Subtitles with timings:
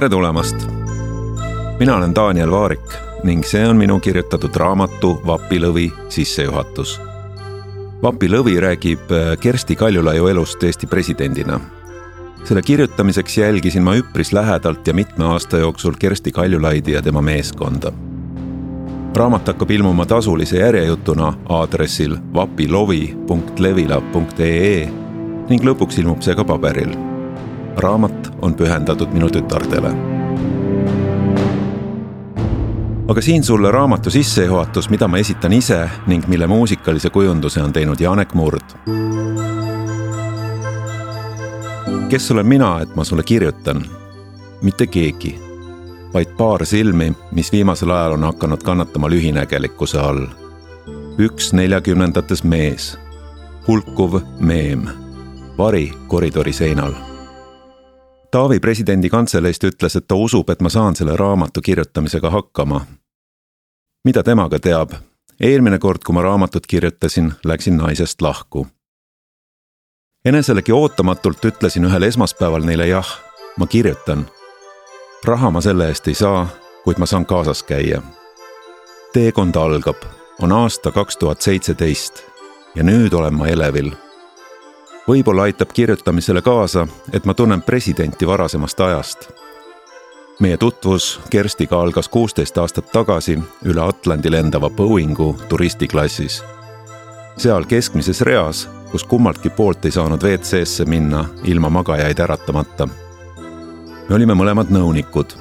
[0.00, 0.56] tere tulemast!
[1.78, 2.94] mina olen Daniel Vaarik
[3.24, 6.94] ning see on minu kirjutatud raamatu Vapilõvi sissejuhatus.
[8.02, 11.60] vapilõvi räägib äh, Kersti Kaljulaiu elust Eesti presidendina.
[12.44, 17.92] Selle kirjutamiseks jälgisin ma üpris lähedalt ja mitme aasta jooksul Kersti Kaljulaidi ja tema meeskonda.
[19.16, 24.90] raamat hakkab ilmuma tasulise järjejutuna aadressil vapilovi.levila.ee
[25.48, 27.10] ning lõpuks ilmub see ka paberil
[27.76, 29.94] raamat on pühendatud minu tütardele.
[33.10, 38.00] aga siin sulle raamatu sissejuhatus, mida ma esitan ise ning mille muusikalise kujunduse on teinud
[38.00, 38.76] Janek Murd.
[42.10, 43.84] Kes olen mina, et ma sulle kirjutan?
[44.62, 45.40] mitte keegi,
[46.14, 50.26] vaid paar silmi, mis viimasel ajal on hakanud kannatama lühinägelikkuse all.
[51.18, 52.98] üks neljakümnendates mees,
[53.68, 54.88] hulkuv meem,
[55.58, 56.92] vari koridori seinal
[58.30, 62.86] Taavi presidendi kantseleist ütles, et ta usub, et ma saan selle raamatu kirjutamisega hakkama.
[64.04, 64.92] mida temaga teab?
[65.40, 68.66] eelmine kord, kui ma raamatut kirjutasin, läksin naisest lahku.
[70.24, 73.08] Eneselegi ootamatult ütlesin ühel esmaspäeval neile jah,
[73.56, 74.26] ma kirjutan.
[75.24, 76.46] raha ma selle eest ei saa,
[76.84, 78.02] kuid ma saan kaasas käia.
[79.12, 79.96] teekond algab,
[80.42, 82.22] on aasta kaks tuhat seitseteist
[82.74, 83.92] ja nüüd olen ma elevil
[85.08, 89.28] võib-olla aitab kirjutamisele kaasa, et ma tunnen presidenti varasemast ajast.
[90.40, 96.44] meie tutvus Kerstiga algas kuusteist aastat tagasi üle Atlandi lendava Boeingu turistiklassis.
[97.36, 102.88] seal keskmises reas, kus kummaltki poolt ei saanud WC-sse minna ilma magajaid äratamata.
[104.08, 105.36] me olime mõlemad nõunikud.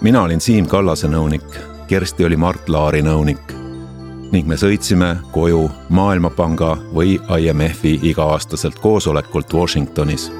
[0.00, 3.62] mina olin Siim Kallase nõunik, Kersti oli Mart Laari nõunik
[4.32, 10.32] ning me sõitsime koju Maailmapanga või IMF-i iga-aastaselt koosolekult Washingtonis.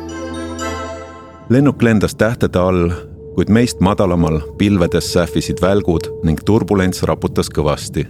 [1.49, 2.91] lennuk lendas tähtede all,
[3.35, 8.07] kuid meist madalamal pilvedes sähvisid välgud ning turbulents raputas kõvasti.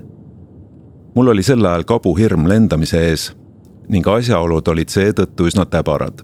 [1.14, 3.32] mul oli sel ajal kabuhirm lendamise ees
[3.88, 6.22] ning asjaolud olid seetõttu üsna täbarad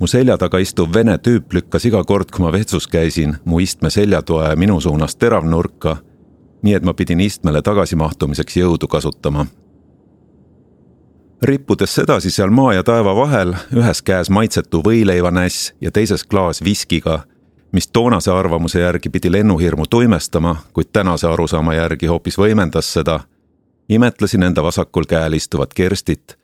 [0.00, 3.90] mu selja taga istuv vene tüüp lükkas iga kord, kui ma vetsus käisin, mu istme
[3.90, 5.96] seljatoe minu suunas teravnurka
[6.62, 9.46] nii et ma pidin istmele tagasimahtumiseks jõudu kasutama.
[11.42, 17.22] rippudes sedasi seal maa ja taeva vahel, ühes käes maitsetu võileivanäss ja teises klaas viskiga,
[17.72, 23.20] mis toonase arvamuse järgi pidi lennuhirmu tuimestama, kuid tänase arusaama järgi hoopis võimendas seda,
[23.88, 26.36] imetlesin enda vasakul käel istuvat Kerstit,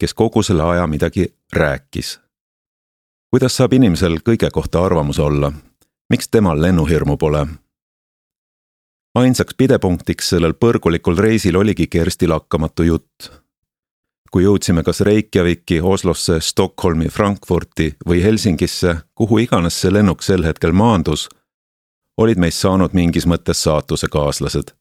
[0.00, 2.20] kes kogu selle aja midagi rääkis.
[3.30, 5.52] kuidas saab inimesel kõige kohta arvamus olla?
[6.10, 7.46] miks temal lennuhirmu pole?
[9.14, 13.28] ainsaks pidepunktiks sellel põrgulikul reisil oligi Kersti lakkamatu jutt.
[14.30, 20.72] kui jõudsime kas Reykjaviki, Oslosse, Stockholmi, Frankfurti või Helsingisse, kuhu iganes see lennuk sel hetkel
[20.72, 21.28] maandus,
[22.16, 24.79] olid meist saanud mingis mõttes saatusekaaslased.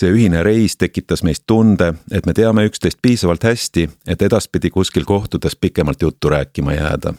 [0.00, 5.04] See ühine reis tekitas meis tunde, et me teame üksteist piisavalt hästi, et edaspidi kuskil
[5.04, 7.14] kohtudes pikemalt juttu rääkima jääda.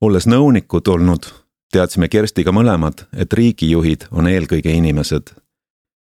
[0.00, 1.26] olles nõunikud olnud
[1.72, 5.34] teadsime Kerstiga mõlemad, et riigijuhid on eelkõige inimesed.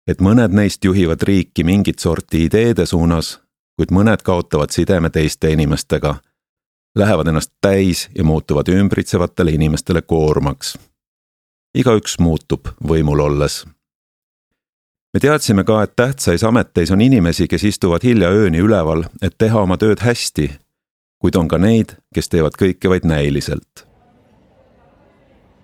[0.08, 3.40] et mõned neist juhivad riiki mingit sorti ideede suunas,
[3.76, 6.14] kuid mõned kaotavad sideme teiste inimestega,
[6.96, 10.78] lähevad ennast täis ja muutuvad ümbritsevatele inimestele koormaks.
[11.74, 13.66] igaüks muutub võimul olles.
[15.18, 19.64] Me teadsime ka, et tähtsais ameteis on inimesi, kes istuvad hilja ööni üleval, et teha
[19.66, 20.52] oma tööd hästi,
[21.18, 23.82] kuid on ka neid, kes teevad kõike vaid näiliselt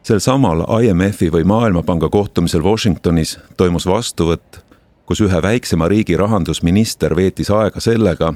[0.04, 4.58] sel samal IMF-i või Maailmapanga kohtumisel Washingtonis toimus vastuvõtt,
[5.06, 8.34] kus ühe väiksema riigi rahandusminister veetis aega sellega,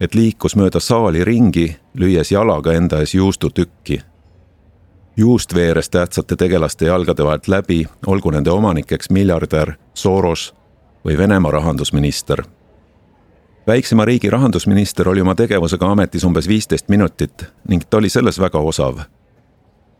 [0.00, 4.00] et liikus mööda saali ringi, lüües jalaga enda ees juustutükki.
[5.16, 10.54] Juust veeres tähtsate tegelaste jalgade vahelt läbi, olgu nende omanikeks miljardär Soros
[11.04, 12.42] või Venemaa rahandusminister.
[13.66, 18.58] väiksema riigi rahandusminister oli oma tegevusega ametis umbes viisteist minutit ning ta oli selles väga
[18.58, 18.98] osav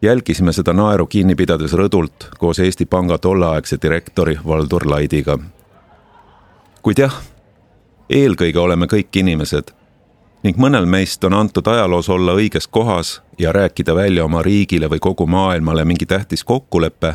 [0.04, 5.38] jälgisime seda naeru kinni pidades rõdult koos Eesti Panga tolleaegse direktori Valdur Laidiga.
[6.82, 7.14] kuid jah,
[8.10, 9.72] eelkõige oleme kõik inimesed
[10.44, 15.00] ning mõnel meist on antud ajaloos olla õiges kohas ja rääkida välja oma riigile või
[15.00, 17.14] kogu maailmale mingi tähtis kokkulepe,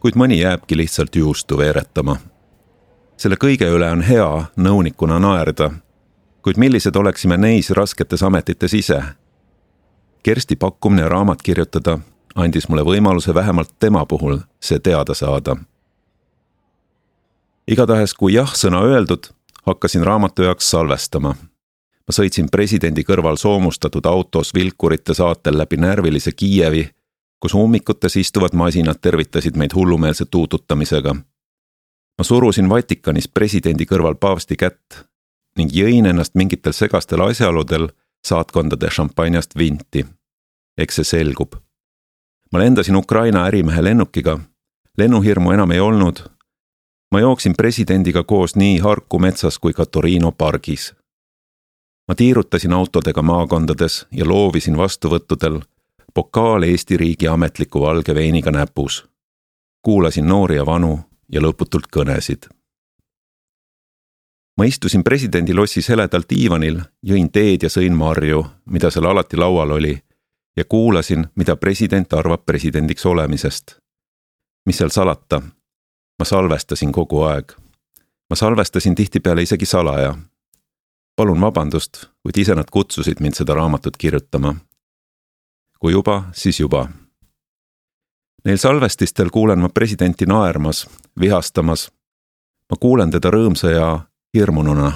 [0.00, 2.16] kuid mõni jääbki lihtsalt juustu veeretama.
[3.16, 5.70] selle kõige üle on hea nõunikuna naerda,
[6.42, 9.02] kuid millised oleksime neis rasketes ametites ise
[10.22, 11.98] Kersti pakkumine raamat kirjutada
[12.34, 15.56] andis mulle võimaluse vähemalt tema puhul see teada saada.
[17.68, 19.30] igatahes, kui jah-sõna öeldud,
[19.66, 21.34] hakkasin raamatu jaoks salvestama.
[22.10, 26.88] Ma sõitsin presidendi kõrval soomustatud autos vilkurite saatel läbi närvilise Kiievi,
[27.38, 31.14] kus ummikutes istuvad masinad tervitasid meid hullumeelse tuututamisega.
[32.18, 34.98] ma surusin Vatikanis presidendi kõrval paavsti kätt
[35.56, 37.88] ning jõin ennast mingitel segastel asjaoludel
[38.26, 40.06] saatkondade šampanjast vinti.
[40.78, 41.54] eks see selgub.
[42.52, 44.38] ma lendasin Ukraina ärimehe lennukiga,
[44.98, 46.26] lennuhirmu enam ei olnud.
[47.12, 50.99] ma jooksin presidendiga koos nii Harku metsas kui ka Torino pargis.
[52.10, 55.60] Ma tiirutasin autodega maakondades ja loovisin vastuvõttudel
[56.14, 59.06] pokaal Eesti riigi ametliku valge veiniga näpus.
[59.82, 60.98] kuulasin noori ja vanu
[61.32, 62.50] ja lõputult kõnesid
[64.58, 69.70] ma istusin presidendi lossis heledal diivanil, jõin teed ja sõin marju, mida seal alati laual
[69.70, 69.94] oli
[70.56, 73.76] ja kuulasin, mida president arvab presidendiks olemisest.
[74.66, 75.40] mis seal salata,
[76.18, 77.52] ma salvestasin kogu aeg.
[78.30, 80.14] ma salvestasin tihtipeale isegi salaja.
[81.20, 84.54] Palun vabandust, kuid ise nad kutsusid mind seda raamatut kirjutama.
[85.80, 86.88] kui juba, siis juba.
[88.44, 90.86] Neil salvestistel kuulen ma presidenti naermas,
[91.20, 91.90] vihastamas.
[92.70, 94.00] ma kuulen teda rõõmsa ja
[94.34, 94.92] hirmununa.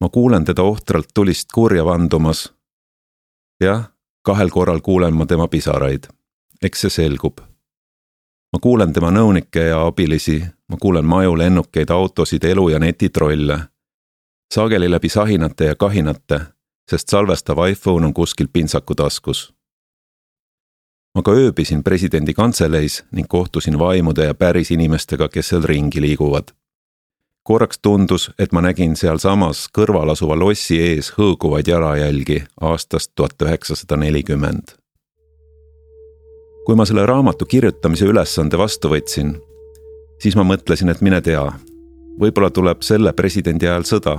[0.00, 2.52] ma kuulen teda ohtralt tulist kurja vandumas.
[3.60, 3.90] jah,
[4.22, 6.06] kahel korral kuulen ma tema pisaraid.
[6.62, 7.40] eks see selgub.
[8.52, 13.58] ma kuulen tema nõunikke ja abilisi, ma kuulen maju, lennukeid, autosid, elu ja netitrolle.
[14.54, 16.40] Sageli läbi sahinate ja kahinate,
[16.90, 19.52] sest salvestav iPhone on kuskil pintsaku taskus
[21.14, 26.54] ma ka ööbisin presidendi kantseleis ning kohtusin vaimude ja päris inimestega, kes seal ringi liiguvad
[27.48, 33.96] korraks tundus, et ma nägin sealsamas kõrval asuva lossi ees hõõguvaid jalajälgi aastast tuhat üheksasada
[33.96, 34.74] nelikümmend.
[36.66, 39.30] kui ma selle raamatu kirjutamise ülesande vastu võtsin,
[40.20, 41.46] siis ma mõtlesin, et mine tea,
[42.20, 44.18] võib-olla tuleb selle presidendi ajal sõda.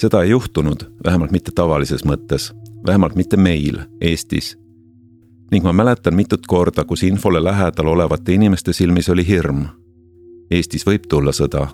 [0.00, 2.52] Seda ei juhtunud, vähemalt mitte tavalises mõttes,
[2.86, 4.56] vähemalt mitte meil, Eestis
[5.50, 9.66] ning ma mäletan mitut korda, kus infole lähedal olevate inimeste silmis oli hirm
[10.50, 11.68] Eestis võib tulla sõda.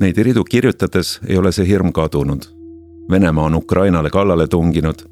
[0.00, 2.44] Neid ridu kirjutades ei ole see hirm kadunud.
[3.10, 5.02] Venemaa on Ukrainale kallale tunginud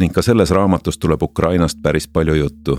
[0.00, 2.78] ning ka selles raamatus tuleb Ukrainast päris palju juttu.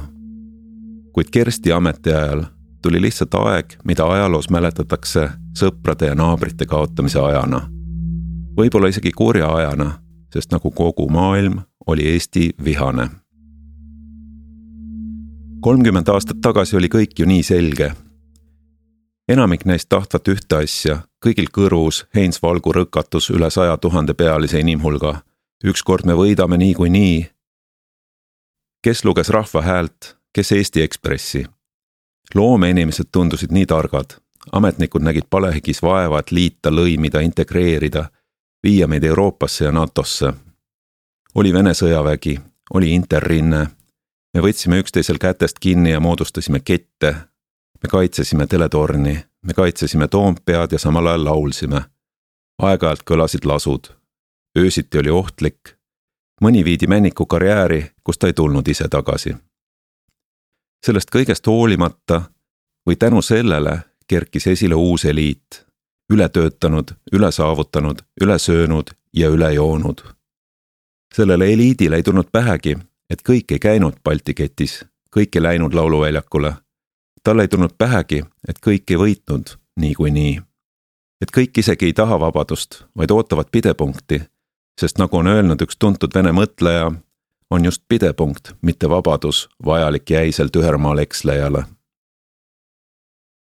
[1.13, 2.43] kuid Kersti ametiajal
[2.81, 5.29] tuli lihtsalt aeg, mida ajaloos mäletatakse
[5.59, 7.72] sõprade ja naabrite kaotamise ajana.
[8.57, 9.99] Võib-olla isegi kurja ajana,
[10.33, 13.09] sest nagu kogu maailm, oli Eesti vihane.
[15.61, 17.93] kolmkümmend aastat tagasi oli kõik ju nii selge
[19.27, 25.21] enamik neist tahtvat ühte asja, kõigil kõrus Heinz Valgu rõkatus üle saja tuhande pealise inimhulga.
[25.63, 27.29] ükskord me võidame niikuinii.
[28.83, 31.45] kes luges Rahva Häält, kes Eesti Ekspressi?
[32.35, 34.17] loomeinimesed tundusid nii targad,
[34.51, 38.09] ametnikud nägid palehigis vaeva, et liita, lõimida, integreerida,
[38.63, 40.33] viia meid Euroopasse ja NATO-sse.
[41.35, 42.39] oli Vene sõjavägi,
[42.73, 43.67] oli Interrinne.
[44.33, 47.15] me võtsime üksteisel kätest kinni ja moodustasime kette,
[47.83, 51.81] me kaitsesime teletorni, me kaitsesime Toompead ja samal ajal laulsime.
[52.61, 53.87] aeg-ajalt kõlasid lasud.
[54.57, 55.77] öösiti oli ohtlik.
[56.41, 59.35] mõni viidi Männiku karjääri, kus ta ei tulnud ise tagasi.
[60.85, 62.21] sellest kõigest hoolimata
[62.89, 65.65] või tänu sellele kerkis esile uus eliit.
[66.11, 70.01] Ületöötanud, üle saavutanud, üle söönud ja üle joonud.
[71.13, 72.77] sellele eliidile ei tulnud pähegi,
[73.09, 76.55] et kõik ei käinud Balti ketis, kõik ei läinud lauluväljakule
[77.23, 80.41] tal ei tulnud pähegi, et kõik ei võitnud niikuinii.
[81.21, 84.21] et kõik isegi ei taha vabadust, vaid ootavad pidepunkti,
[84.81, 86.91] sest nagu on öelnud üks tuntud vene mõtleja,
[87.49, 91.63] on just pidepunkt, mitte vabadus, vajalik jäiselt ühermaal ekslejale.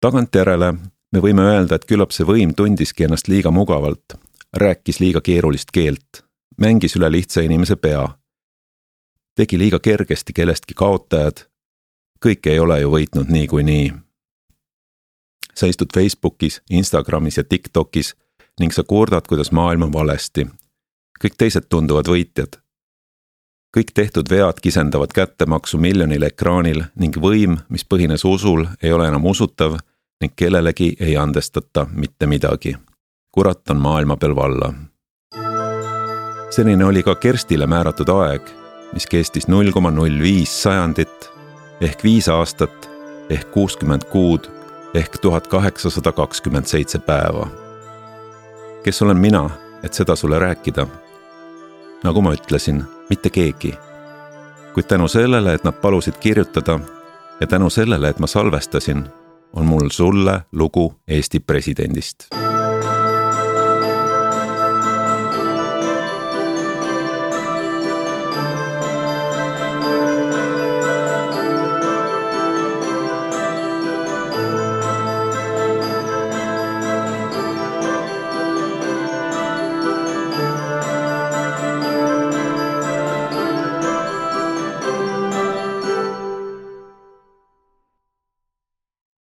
[0.02, 0.74] tagantjärele
[1.16, 4.18] me võime öelda, et küllap see võim tundiski ennast liiga mugavalt,
[4.54, 6.26] rääkis liiga keerulist keelt,
[6.60, 8.08] mängis üle lihtsa inimese pea.
[9.36, 11.46] tegi liiga kergesti kellestki kaotajad
[12.26, 13.94] kõik ei ole ju võitnud niikuinii.
[15.56, 18.16] sa istud Facebookis, Instagramis ja Tiktokis
[18.60, 20.48] ning sa kurdad, kuidas maailm on valesti.
[21.24, 22.60] kõik teised tunduvad võitjad.
[23.78, 29.26] kõik tehtud vead kisendavad kättemaksu miljonile ekraanil ning võim, mis põhines usul, ei ole enam
[29.26, 29.80] usutav
[30.22, 32.76] ning kellelegi ei andestata mitte midagi.
[33.32, 34.74] kurat on maailma peal valla.
[36.50, 38.42] selline oli ka Kerstile määratud aeg,
[38.94, 41.32] mis kestis null koma null viis sajandit
[41.82, 42.90] ehk viis aastat
[43.30, 44.48] ehk kuuskümmend kuud
[44.94, 47.48] ehk tuhat kaheksasada kakskümmend seitse päeva.
[48.84, 49.50] kes olen mina,
[49.84, 50.88] et seda sulle rääkida?
[52.04, 53.74] nagu ma ütlesin, mitte keegi.
[54.74, 56.80] kuid tänu sellele, et nad palusid kirjutada
[57.40, 59.06] ja tänu sellele, et ma salvestasin,
[59.56, 62.28] on mul sulle lugu Eesti presidendist